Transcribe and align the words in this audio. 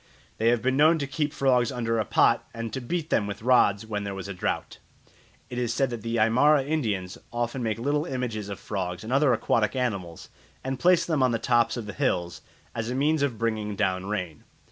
They 0.39 0.47
have 0.47 0.63
been 0.63 0.75
known 0.75 0.97
to 0.97 1.05
keep 1.05 1.31
frogs 1.31 1.71
under 1.71 1.99
a 1.99 2.05
pot 2.05 2.47
and 2.55 2.73
to 2.73 2.81
beat 2.81 3.11
them 3.11 3.27
with 3.27 3.43
rods 3.43 3.85
when 3.85 4.03
there 4.03 4.15
was 4.15 4.27
a 4.27 4.33
drought. 4.33 4.79
It 5.47 5.59
is 5.59 5.75
said 5.75 5.91
that 5.91 6.01
the 6.01 6.15
Aymara 6.17 6.63
Indians 6.65 7.19
often 7.31 7.61
make 7.61 7.77
little 7.77 8.05
images 8.05 8.49
of 8.49 8.59
frogs 8.59 9.03
and 9.03 9.13
other 9.13 9.31
aquatic 9.31 9.75
animals 9.75 10.29
and 10.63 10.79
place 10.79 11.05
them 11.05 11.21
on 11.21 11.33
the 11.33 11.37
tops 11.37 11.77
of 11.77 11.85
the 11.85 11.93
hills 11.93 12.41
as 12.73 12.89
a 12.89 12.95
means 12.95 13.21
of 13.21 13.37
bringing 13.37 13.75
down 13.75 14.07
rain. 14.07 14.43